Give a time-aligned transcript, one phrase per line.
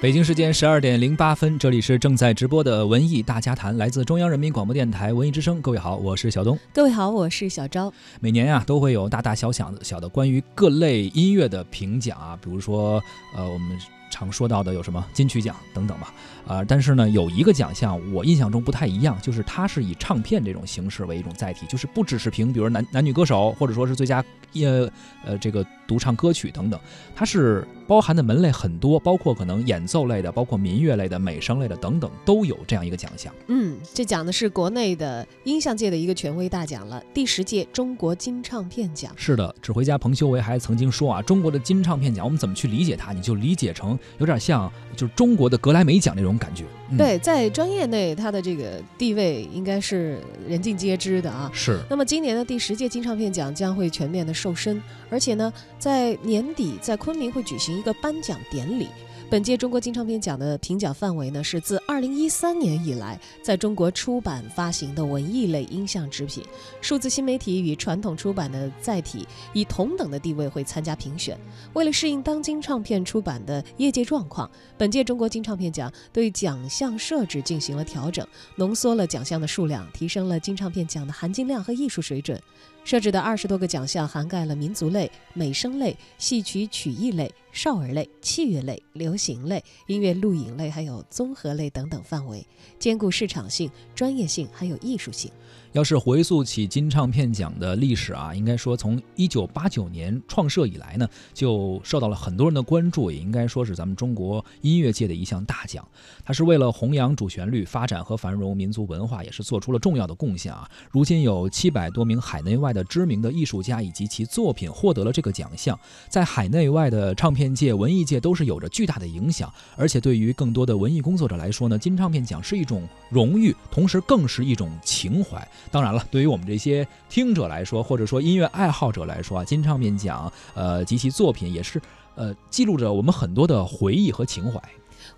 [0.00, 5.60] 北京时间十二点零八分，这里是正在直播的文艺大家谈，来自中央人民广播电台文艺之声。
[5.60, 6.58] 各位好，我是小东。
[6.72, 7.92] 各位好，我是小昭。
[8.18, 12.94] 每年啊，都会有大大小小的小的关于各类音乐的评奖啊，比如说，
[13.36, 13.78] 呃，我们
[14.10, 16.14] 常说到的有什么金曲奖等等吧。
[16.46, 24.90] 啊，但是呢，有一个奖项我印象中不太一样，就是它是以唱片这种形式为一种载体，就是不只是评，比如男男女歌手，或者说是最佳呃
[25.26, 26.78] 呃这个独唱歌曲等等，
[27.16, 27.66] 它是。
[27.90, 33.34] 包含的门类很多，包括可能演奏类的，包括民乐类的、美声类的等等，都有这样一个奖项。
[33.48, 39.12] 嗯，这讲的是国内的音像界的一个权威大奖了，第十届中国金唱片奖。
[39.16, 43.12] 是的，指挥家彭修为还曾经说啊，中国的金唱片奖，我们怎么去理解它？
[43.12, 46.64] 你就理解成有点像就是中国的格莱美奖那种感觉。
[46.96, 51.50] 对，在专业内，他的这个地位应该是人尽皆知的啊。
[51.52, 51.80] 是。
[51.88, 57.70] 那么今年的第十届金唱片奖将会全面的瘦身，而且呢，在年底在昆明会举行。
[57.80, 58.86] 一个颁奖典礼。
[59.30, 66.44] 本届中国金唱片奖的评奖范围呢，是自二零一三年以来在中国出版发行的文艺类音像制品。
[66.80, 71.38] 数字新媒体与传统出版的载体以同等的地位会参加评选。
[71.74, 82.36] 为了适应当今唱片出版的业界状况，本届中国金唱片奖对奖项设置进行了调整，浓缩了奖项的数量，提升了金唱片奖的含金量和艺术水准。
[82.82, 92.46] 设置的二十多个奖项涵盖了民族类、美声类、戏曲曲艺类、少儿类、器乐类、流行类、音乐录影类，还有综合类等等范围，
[92.78, 95.30] 兼顾市场性、专业性还有艺术性。
[95.72, 105.86] 要是回溯起金唱片奖的历史啊，应该说从一九八九年创设以来呢，就受到了很多人的关注，也应该说是咱们中国音乐界的一项大奖。
[106.24, 110.68] 它是为了弘扬主旋律、发展和繁荣民族文化，也是做出了重要的贡献啊。
[110.90, 115.78] 如今有七百多名海内外的知名的艺术家以及其作品获得了这个奖项，
[116.08, 119.52] 在海内外的唱片界、文艺界都是有着巨大的影响。
[119.76, 125.46] 而且对于更多的文艺工作者来说呢，金唱片奖是一种荣誉，同时更是一种情怀。
[125.70, 131.80] 当然了，对于我们这些听者来说，或者说音乐爱好者来说啊，金唱片奖，呃及其作品也是，
[132.14, 134.60] 呃记录着我们很多的回忆和情怀。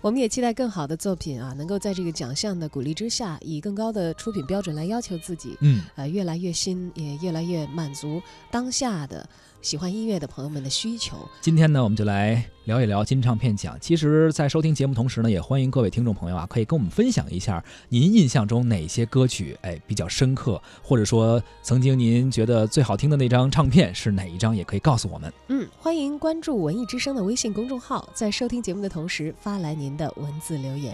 [0.01, 8.21] 我们也期待更好的作品啊，能够在这个奖项的鼓励之下，以更高的出品标准来要求自己，嗯，呃，越来越新，也越来越满足
[8.51, 9.27] 当下的。
[9.63, 11.17] 喜欢音乐的朋友们的需求。
[11.39, 13.77] 今天呢，我们就来聊一聊金唱片奖。
[13.79, 25.33] 其实，在收听节目同时呢，也欢迎各位听众朋友啊，可以跟我们分享一下您印象中哪些歌曲哎比较深刻，或者说曾经您觉得最好听的那张唱片是哪一张，也可以告诉我们。
[25.47, 30.93] 嗯，欢迎关注文艺之声的微信公众号，在收听节目的同时发来您的文字留言。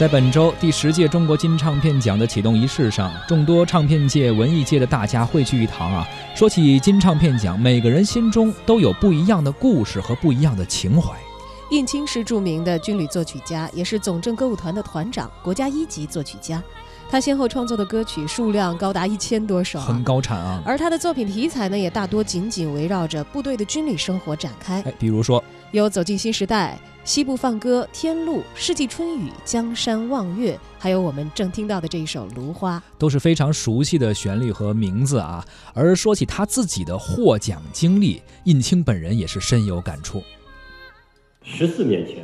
[0.00, 6.08] 在本周第十届中国金唱片奖的启动仪式上，众多唱片界、文艺界的大家汇聚一堂啊。
[6.34, 11.14] 说起金唱片奖，每个人心中都有不一样的故事和不一样的情怀。
[11.70, 16.62] 应青是著名的军旅作曲家，也是总政歌舞团的团长，国家一级作曲家。
[17.10, 20.62] 他先后创作的歌曲数量高达一千多首，很高产啊。
[20.64, 24.80] 而他的作品题材呢，也大多紧紧围绕着部队的军旅生活展开。
[24.82, 26.78] 哎，比如说有《走进新时代》。
[27.02, 35.42] 西部放歌，天路，世纪春雨，江山望月，还有我们正听到的这一首《芦花》，都是非常熟悉的旋律和名字啊。
[35.72, 40.22] 而说起他自己的获奖经历，印青本人也是深有感触。
[41.42, 42.18] 十四年前，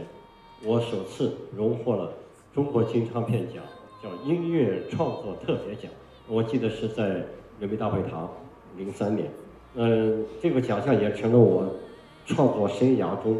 [0.62, 2.12] 我首次荣获了
[2.54, 3.64] 中国金唱片奖，
[4.24, 5.90] 音乐创作特别奖。
[6.28, 7.08] 我记得是在
[7.60, 8.30] 人民大会堂，
[8.76, 9.30] 零三年。
[9.74, 11.66] 嗯，这个奖项也成了我
[12.26, 13.36] 创作生涯中。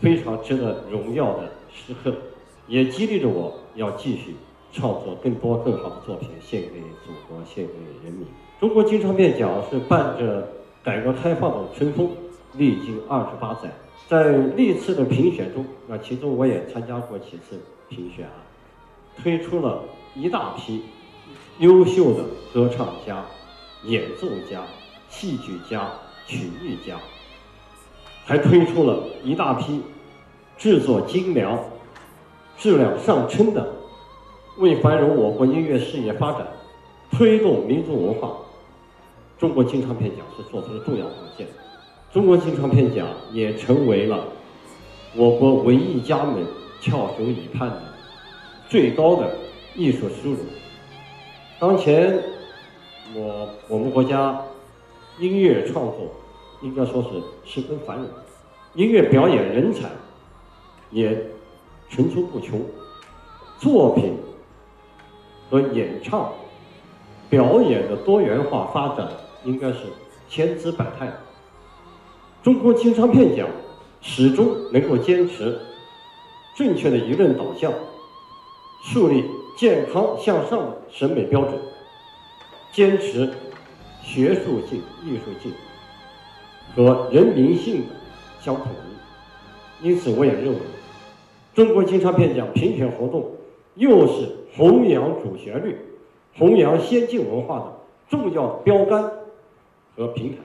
[0.00, 2.10] 非常值得荣耀的时刻，
[2.66, 4.34] 也激励着我要继续
[4.72, 7.72] 创作更多更好的作品，献给祖国，献给
[8.02, 8.26] 人民。
[8.58, 10.48] 中国金唱片奖是伴着
[10.82, 12.08] 改革开放的春风，
[12.54, 13.70] 历经二十八载，
[14.08, 17.60] 在历次的评选中，那其中我也参加过几次
[17.90, 18.40] 评选啊，
[19.22, 19.84] 推出了
[20.14, 20.82] 一大批
[21.58, 23.24] 优秀的歌唱家、
[23.84, 24.62] 演奏家、
[25.08, 25.90] 戏剧家、
[26.26, 26.98] 曲艺家。
[28.24, 29.82] 还推出了一大批
[30.56, 31.58] 制作精良、
[32.56, 33.74] 质量上乘的，
[34.58, 36.46] 为繁荣我国音乐事业发展、
[37.10, 38.36] 推动民族文化，
[39.38, 41.46] 中国金唱片奖是做出了重要贡献。
[42.12, 44.24] 中国金唱片奖也成为了
[45.16, 46.44] 我国文艺家们
[46.80, 47.82] 翘首以盼的
[48.68, 49.28] 最高的
[49.74, 50.38] 艺术殊荣。
[51.58, 52.22] 当前，
[53.14, 54.42] 我我们国家
[55.18, 56.10] 音乐创作
[56.62, 57.08] 应该说是
[57.44, 58.06] 十分繁荣，
[58.74, 59.90] 音乐表演人才
[60.90, 61.26] 也
[61.88, 62.60] 层出不穷，
[63.58, 64.16] 作品
[65.50, 66.32] 和演唱
[67.28, 69.08] 表演的多元化发展
[69.44, 69.80] 应该是
[70.28, 71.12] 千姿百态。
[72.42, 73.46] 中国金唱片奖
[74.00, 75.60] 始终能够坚持
[76.56, 77.72] 正确的舆论导向，
[78.82, 79.24] 树立
[79.60, 81.52] 健康向上的审美标准，
[82.72, 83.30] 坚持
[84.00, 85.52] 学术性、艺术性
[86.74, 87.94] 和人民性的
[88.40, 88.68] 相统
[89.82, 89.86] 一。
[89.86, 90.58] 因此，我也认为，
[91.52, 93.32] 中国金唱片奖评选活动
[93.74, 95.76] 又是弘扬主旋律、
[96.38, 97.66] 弘扬先进文化的
[98.08, 99.12] 重要标杆
[99.94, 100.38] 和平台。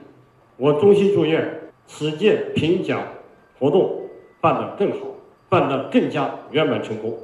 [0.58, 1.62] 我衷心祝愿。
[1.86, 3.00] 此届评奖
[3.58, 3.98] 活动
[4.42, 5.06] 办得更好，
[5.48, 7.16] 办得更加圆满成功。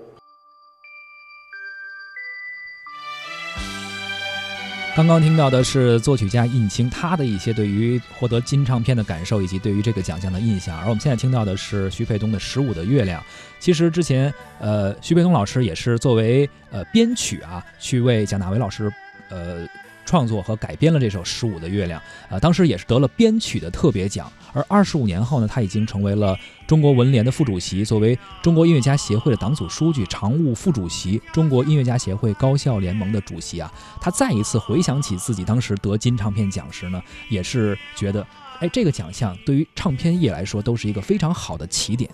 [4.95, 10.79] 刚刚听到的是作曲家印青他的一些对于获得金唱片的感受，以及对于这个奖项的印象。
[10.79, 13.19] 而我们现在听到的是徐沛东的《十五的月亮》。
[13.59, 18.93] 其实之前，呃，徐沛东老师也是作为呃编曲啊，去为蒋大为老师，
[19.31, 19.67] 呃。
[20.13, 21.99] 创作和改编了这首《十五的月亮》，
[22.29, 24.31] 呃，当时也是得了编曲的特别奖。
[24.53, 33.73] 而二十五年后呢，他已经成为了中国文联的副主席，作为中国音乐家协会的党组书记、常务副主席、中国音乐家协会高校联盟的主席啊，
[34.03, 38.27] 他再一次回想起自己当时得金唱片奖时呢，也是觉得，
[38.61, 42.11] 哎，这个奖项对于唱片业来说都是一个非常好的起点。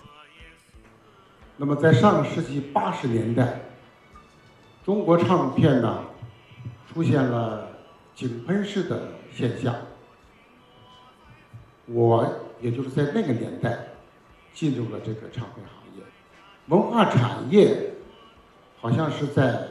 [1.56, 3.60] 那么，在上个世纪八十年代，
[4.86, 5.98] 中国唱片呢
[6.94, 7.66] 出现了。
[8.18, 9.72] 井喷式的现象，
[11.86, 12.28] 我
[12.60, 13.78] 也就是在那个年代
[14.52, 16.02] 进入了这个唱片行业。
[16.66, 17.92] 文化产业
[18.80, 19.68] 好像是在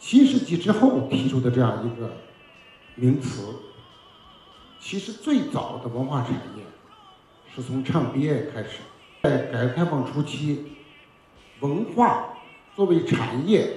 [0.00, 2.10] 新世纪之后提出的这样一个
[2.96, 3.54] 名词。
[4.80, 6.64] 其实最早的文化产业
[7.54, 8.80] 是从唱片业开始，
[9.22, 10.78] 在改革开放初期，
[11.60, 12.36] 文化
[12.74, 13.72] 作为产业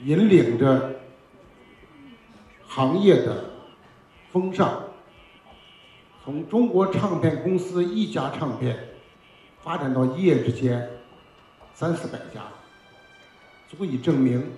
[0.00, 0.97] 引领着。
[2.78, 3.42] 行业的
[4.30, 4.84] 风尚，
[6.22, 8.78] 从中国唱片公司一家唱片
[9.60, 10.88] 发展到一夜之间
[11.74, 12.44] 三四百家，
[13.68, 14.52] 足以证明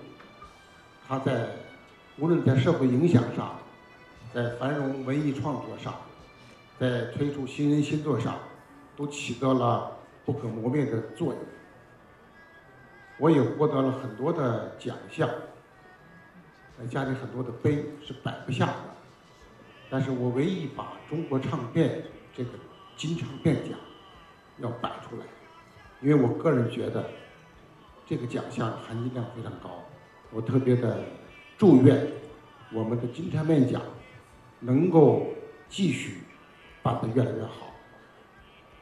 [1.07, 1.49] 他在
[2.19, 3.57] 无论在社会影响上，
[4.31, 5.91] 在繁荣文艺创作上，
[6.79, 8.37] 在推出新人新作上，
[8.95, 11.37] 都起到了不可磨灭的作用。
[13.17, 15.27] 我也获得了很多的奖项。
[16.87, 18.73] 家里很多的碑是摆不下的，
[19.89, 22.03] 但是我唯一把中国唱片
[22.35, 22.49] 这个
[22.95, 23.77] 金唱片奖
[24.59, 25.25] 要摆出来，
[26.01, 27.09] 因为我个人觉得
[28.07, 29.83] 这个奖项含金量非常高，
[30.31, 31.03] 我特别的
[31.57, 32.07] 祝愿
[32.71, 33.81] 我们的金唱片奖
[34.59, 35.27] 能够
[35.69, 36.19] 继续
[36.83, 37.73] 办得越来越好。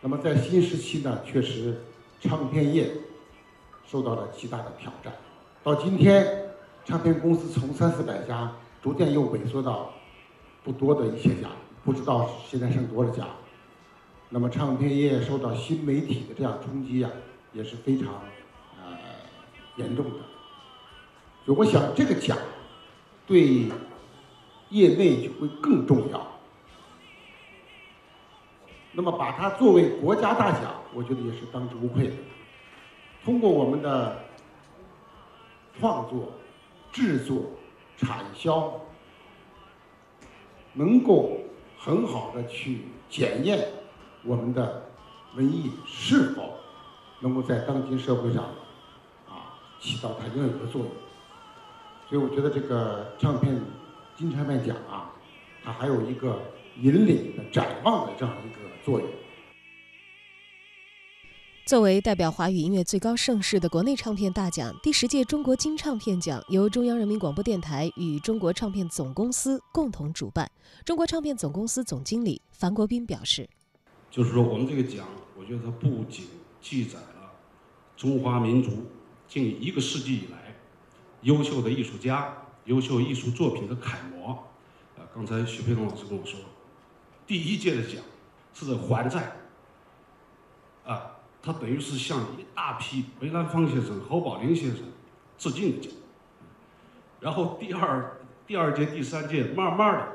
[0.02, 1.76] 那么在新时期呢，确实
[2.20, 2.92] 唱片业
[3.86, 5.14] 受到了极大的挑战，
[5.64, 6.49] 到今天。
[6.90, 9.94] 唱片公司从三四百家逐渐又萎缩到
[10.64, 11.48] 不多的一些家，
[11.86, 13.28] 不知道现在剩多少家。
[14.28, 17.12] 那么唱片业受到新媒体的这样冲击啊，
[17.54, 18.08] 也是非常
[18.82, 18.98] 呃
[19.76, 20.18] 严重的。
[21.46, 22.36] 所以我想这个奖
[23.28, 23.70] 对
[24.70, 26.26] 业内就会更重要。
[28.94, 32.16] 那么把它作为国家大奖，我觉得也是当之无愧的。
[33.24, 34.24] 通过我们的
[35.80, 36.32] 创作。
[36.92, 37.44] 制作、
[37.98, 38.74] 产销，
[40.74, 41.38] 能够
[41.78, 43.68] 很好的去检验
[44.24, 44.90] 我们的
[45.36, 46.56] 文艺是否
[47.22, 48.44] 能够在当今社会上
[49.28, 50.92] 啊起到它应有的作用。
[52.08, 53.62] 所以我觉得这个唱片
[54.16, 55.12] 金唱片奖啊，
[55.64, 56.42] 它还有一个
[56.78, 59.10] 引领的、展望的这样一个作用。
[61.70, 70.50] 作为代表华语音乐最高盛世的国内唱片大奖，第十届中国金唱片奖由中央人民广播电台与中国唱片总公司共同主办。
[70.84, 73.48] 中国唱片总公司总经理樊国斌表示
[74.10, 75.08] ：“就是说，我们这个奖，
[75.38, 76.26] 我觉得它不仅
[76.60, 77.32] 记载了
[77.96, 78.72] 中华民族
[79.28, 80.56] 近一个世纪以来
[81.22, 82.36] 优秀的艺术家、
[82.66, 84.32] 优秀艺术作品的楷模。
[84.98, 86.40] 啊，刚才许培东老师跟我说，
[87.28, 88.02] 第一届的奖
[88.56, 89.34] 是还债。
[90.84, 91.12] 啊。”
[91.42, 94.80] 他等于是向一大批梅兰芳先生、侯宝林先生
[95.38, 95.92] 致敬的奖。
[97.20, 100.08] 然后第二、第二届、第三届，慢慢的，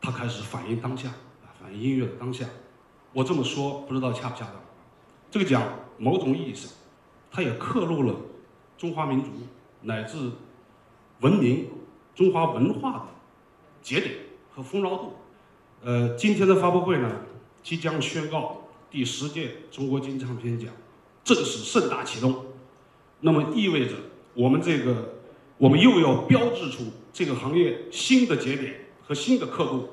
[0.00, 1.10] 他开始反映当下，
[1.42, 2.46] 反反映音乐的当下。
[3.12, 4.54] 我这么说不知道恰不恰当？
[5.30, 5.62] 这个奖
[5.98, 6.70] 某种意义上，
[7.30, 8.14] 它也刻录了
[8.76, 9.28] 中华民族
[9.82, 10.30] 乃至
[11.20, 11.68] 文明、
[12.14, 13.06] 中华文化的
[13.82, 14.14] 节点
[14.54, 15.12] 和丰饶度。
[15.82, 17.10] 呃，今天的发布会呢，
[17.62, 20.70] 即将宣告第十届中国金唱片奖
[21.22, 22.46] 正式盛大启动。
[23.20, 23.94] 那么意味着
[24.34, 25.14] 我们这个，
[25.58, 29.88] 我们又要标志出这个行业新的节点和新的刻度，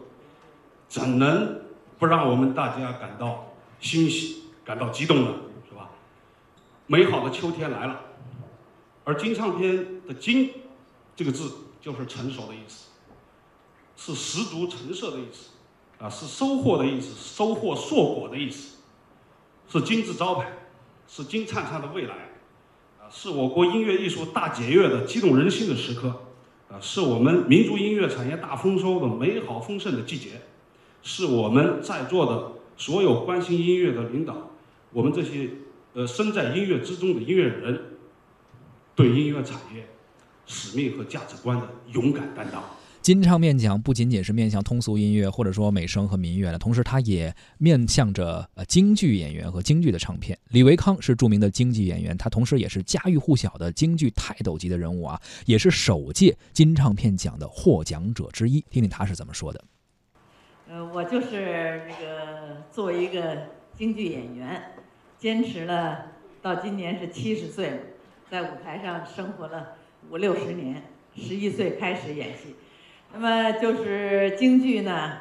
[0.88, 1.62] 怎能
[1.98, 5.34] 不让我们大家感到欣喜、感到激动呢？
[5.68, 5.90] 是吧？
[6.88, 8.00] 美好的秋天来了，
[9.04, 10.52] 而金唱片的“金”
[11.16, 12.90] 这个字就是成熟的意思，
[13.98, 15.50] 是十足成色的意思，
[15.98, 18.78] 啊，是收获的意思，收获硕果的意思，
[19.68, 20.48] 是金字招牌，
[21.08, 22.14] 是金灿灿的未来。
[22.14, 26.08] 啊是我国音乐艺术大检阅的激动人心的时刻，
[26.72, 30.42] 啊，是我们民族音乐产业大丰收的美好丰盛的季节，
[31.04, 34.50] 是我们在座的所有关心音乐的领导，
[34.92, 35.50] 我们这些
[35.94, 37.80] 呃身在音乐之中的音乐人，
[38.96, 39.88] 对音乐产业
[40.48, 42.64] 使命和价值观的勇敢担当。
[43.06, 50.36] 金唱片奖不仅仅是面向通俗音乐或者说美声和民乐的，同时它也面向着呃京剧演员和京剧的唱片。
[50.50, 58.60] 李维康是著名的京剧演员，他同时也是家喻户晓的京剧泰斗级的人物啊，也是首届金唱片奖的获奖者之一。
[58.72, 59.64] 听听他是怎么说的。
[60.68, 63.38] 呃，我就是那个作为一个
[63.78, 64.60] 京剧演员，
[65.20, 66.08] 坚持了
[66.42, 67.78] 到今年是七十岁了，
[68.32, 69.74] 在舞台上生活了
[70.10, 70.82] 五六十年，
[71.16, 72.56] 十一岁开始演戏。
[73.14, 75.20] 那么就是京剧呢，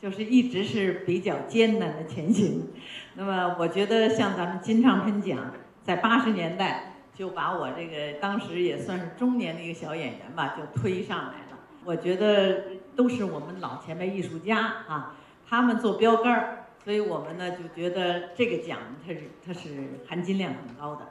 [0.00, 2.68] 就是一直是比较艰难的前行。
[3.14, 11.58] 那么我觉得像咱们金唱片奖，在八十年代就把我这个当时也算是中年的一个小演员吧，就推上来了。
[11.84, 12.62] 我觉得
[12.94, 15.16] 都是我们老前辈艺术家啊，
[15.48, 19.68] 他们做标杆儿，所以我们呢就觉得这个奖它是它是
[20.06, 21.08] 含金量很高的。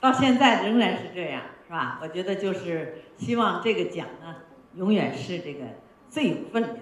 [0.00, 2.00] 到现在仍然是这样，是吧？
[2.02, 4.34] 我觉得就是希望这个奖呢。
[4.76, 5.64] 永远是这个
[6.08, 6.76] 最有分量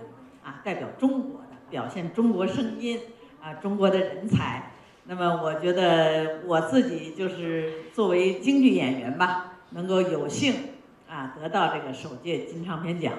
[0.45, 3.01] 啊，代表中国的，表现中国声音
[3.43, 4.73] 啊，中国的人才。
[5.05, 10.55] 那么我觉得我自己就是作为京剧演员吧，能够有幸
[11.09, 13.15] 啊得到这个首届金唱片奖。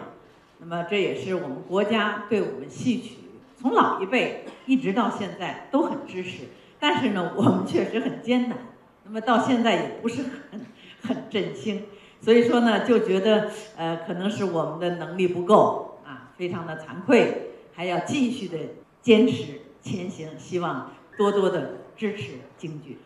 [0.59, 3.15] 那么这也是我们国家对我们戏曲
[3.57, 6.43] 从老一辈一直到现在都很支持，
[6.79, 8.57] 但是呢，我们确实很艰难。
[9.03, 10.21] 那么到现在也不是
[10.51, 10.61] 很
[11.01, 11.85] 很振兴。
[12.21, 18.57] 所以说呢，就觉得呃，可能是我们的能力不够啊，非常的惭愧，还要继续的
[19.01, 22.97] 坚持前行，希望多多的支持京剧。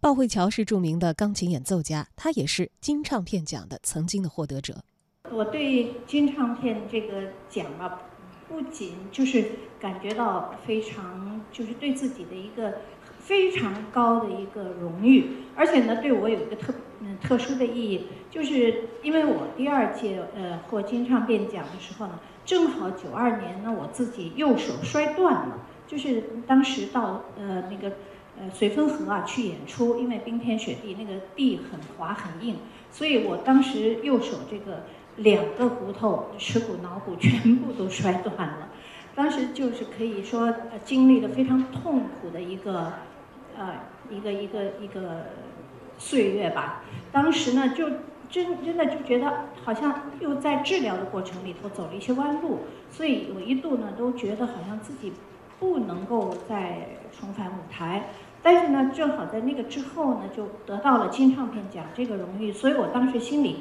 [0.00, 4.82] 鲍慧乔是著名的钢琴演奏家，他也是金唱片奖的曾经的获得者。
[5.30, 8.02] 我对金唱片这个奖啊，
[8.48, 9.44] 不仅就是
[9.78, 12.74] 感觉到非常，就是对自己的一个。
[13.24, 27.94] 非常高的一个荣誉，而且呢，对我有一个特嗯特殊的意义，就是因为我第二届呃获金唱片奖的时候呢，正好九二年呢我自己右手摔断了，就是当时到呃那个
[28.36, 32.56] 呃绥芬河啊去演出，因为冰天雪地，那个地很滑很硬，
[32.90, 34.82] 所以我当时右手这个
[35.16, 38.68] 两个骨头耻骨脑骨全部都摔断了，
[39.14, 40.52] 当时就是可以说
[40.84, 42.92] 经历了非常痛苦的一个。
[43.56, 43.74] 呃，
[44.10, 45.26] 一个一个一个
[45.98, 46.82] 岁月吧。
[47.10, 47.88] 当时呢，就
[48.30, 55.12] 真真的就觉得好像又在治疗的过程里头走了一些弯路，所以我一度呢都觉得好像自己
[55.60, 58.08] 不能够再重返舞台。
[58.42, 63.58] 但是呢，正好在那个之后呢，就得到了金唱片奖这个荣誉，所以我当时心里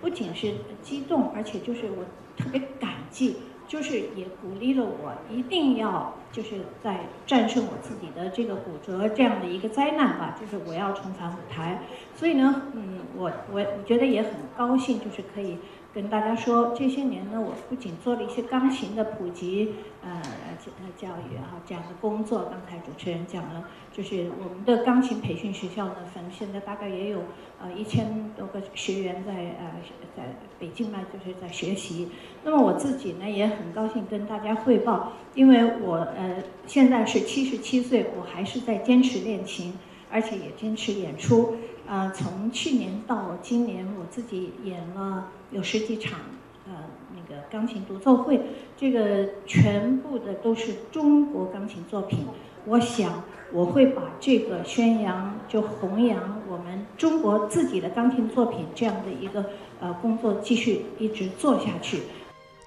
[0.00, 2.04] 不仅是激动，而且就是我
[2.36, 3.36] 特别感激。
[3.74, 11.82] 就是也鼓励了我，一定要就是在战胜我自己的这个骨折这样的一个灾难吧，就是我要重返舞台。
[12.14, 15.58] 所以呢，嗯，我我我觉得也很高兴，就是可以。
[15.94, 20.20] 跟大家说，这些年呢，我不仅做了一些钢琴的普及，呃，
[20.64, 22.48] 呃教育啊这样的工作。
[22.50, 27.20] 刚才主持人讲了，就是我们的钢琴培训学校呢，反正现在大概也有
[27.62, 29.70] 呃一千多个学员在呃
[30.16, 32.08] 在北京呢，就是在学习。
[32.42, 39.72] 那么我自己呢，也很高兴跟大家汇报，因为我呃现在是七十七岁，我还是在坚持练琴，
[40.10, 41.54] 而且也坚持演出。
[41.86, 46.18] 呃，从去年到今年，我自己演了有十几场，
[46.66, 46.72] 呃，
[47.14, 48.40] 那个钢琴独奏会，
[48.76, 52.20] 这个全部的都是中国钢琴作品。
[52.66, 53.22] 我想
[53.52, 59.44] 我会把这个宣扬，就弘扬我们中国自己的钢琴作品这样的一个
[59.80, 62.00] 呃工作，继续一直做下去。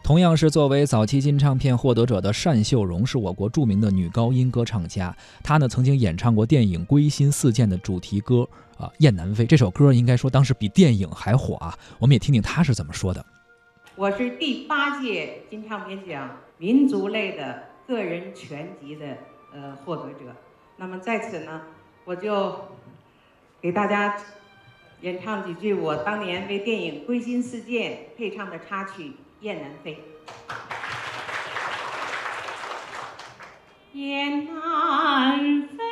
[0.03, 5.13] 同样是作为早期金唱片获得者的单秀荣，是我国著名的女高音歌唱家。
[5.43, 11.77] 她呢曾经演唱过电影《归心似箭》的主题歌啊，《雁南飞》这首歌应该说当时比电影还火啊。
[11.99, 13.25] 我们也听听他是怎么说的。
[13.95, 19.17] 我是第八届金唱片奖民族类的个人全集的
[19.53, 20.35] 呃获得者。
[20.77, 21.61] 那么在此呢，
[22.05, 22.55] 我就
[23.59, 24.15] 给大家
[25.01, 29.13] 演唱几句我当年为电影《归心似箭》配唱的插曲。
[29.41, 29.99] 雁南飞，
[33.93, 35.86] 雁南飞。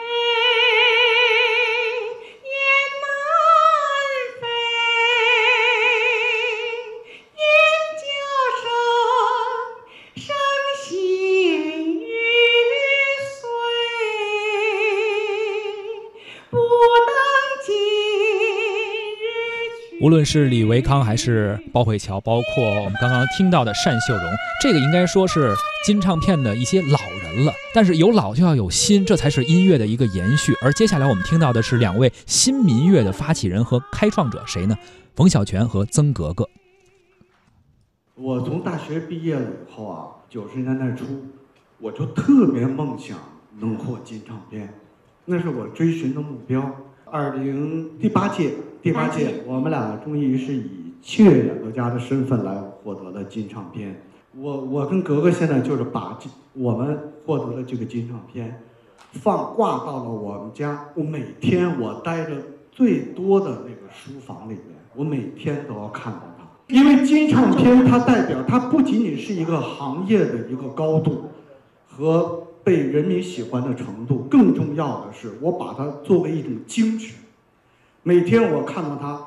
[20.05, 24.24] 无论是李维康还是包慧乔，包括我们刚刚听到的单秀荣，
[24.62, 25.51] 这个应该说是
[25.83, 27.51] 金唱片的一些老人了。
[27.74, 30.53] 但是有老就要有新，这才是音乐的一个延续。
[30.62, 34.77] 而接下来我们听到的是两位新民乐的发起人和开创者，谁呢？
[35.15, 36.47] 冯小泉和曾格格。
[38.13, 41.25] 我从大学毕业了以后啊，九十年代初，
[41.79, 43.17] 我就特别梦想
[43.59, 44.71] 能获金唱片，
[45.25, 46.75] 那是我追寻的目标。
[47.05, 48.53] 二零第八届，
[48.85, 53.99] 第八届，我们俩终于是以器乐演奏家的身份来获得了金唱片。
[54.37, 58.61] 我我跟格格现在就是把这我们获得了这个金唱片
[59.13, 60.85] 放挂到了我们家。
[60.93, 62.33] 我每天我待着
[62.71, 71.31] 最多的那个书房里面，我每天都要看到它，因为金唱片它代表它不仅仅是一个行业的一个高度
[71.87, 72.43] 和。
[72.63, 77.15] 被人民喜欢的程度，更重要的是，我把它作为一种精神。
[78.07, 79.20] 每天我看到它，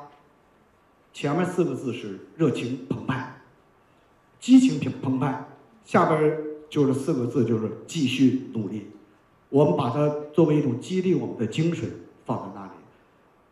[1.11, 3.35] 前面四个字是热情澎湃，
[4.39, 5.45] 激情澎澎湃，
[5.83, 6.37] 下边
[6.69, 8.87] 就是四个字就是继续努力。
[9.49, 11.89] 我们把它作为一种激励我们的精神
[12.25, 12.71] 放在那里，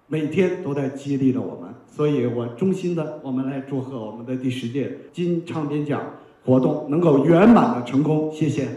[0.08, 1.76] 每天都在激励着我们。
[1.86, 6.02] 所以我衷心的，我们来祝贺我们的第十届金唱片奖
[6.46, 8.32] 活动能够圆满的成功。
[8.32, 8.70] 谢谢。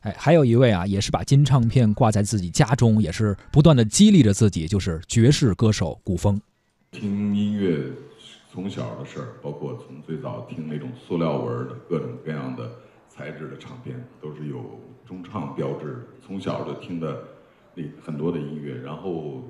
[0.00, 6.40] 哎，还有一位啊，也是把金唱片挂在自己家中，也是不断的激励着自己，就是爵士歌手古风。
[6.90, 7.92] 听音乐
[8.50, 12.70] 从小的事儿，包括从最早听那种塑料纹的各种各样的
[13.10, 16.08] 材质的唱片，都是有中唱标志。
[16.26, 17.22] 从小就听的
[17.74, 19.42] 那很多的音乐，然后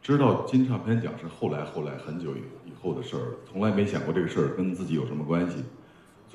[0.00, 5.56] 知道金唱片奖是后来后来很久以以后的事儿，从来没想过这个事儿跟自己有什么关系。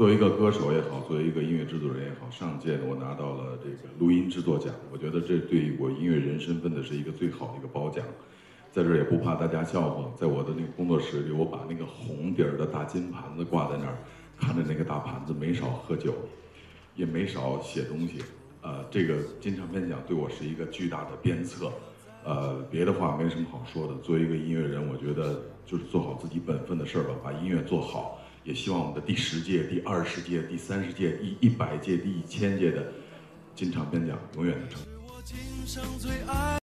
[0.01, 8.03] 作为一个歌手也好，作为一个音乐制作人也好，上届我拿到了这个录音制作奖，我觉得这对我音乐人身份的是一个最好的一个褒奖。
[8.71, 13.95] 在这儿也不怕大家笑话，在我的那个工作室里，我把那个红底儿的大金盘子挂在那儿，
[14.39, 16.15] 看着那个大盘子，没少喝酒，
[16.95, 18.23] 也没少写东西。
[18.63, 21.71] 呃，这个金唱片奖对我是一个巨大的鞭策。
[22.25, 23.93] 呃，别的话没什么好说的。
[24.01, 28.17] 作为一个音乐人，我觉得就是做好自己本分的事儿吧，把音乐做好。
[28.43, 32.91] 也希望我们的第十届、第二十届、第三十届、第一百届、第一千届的
[33.55, 34.81] 金唱片奖永远的成。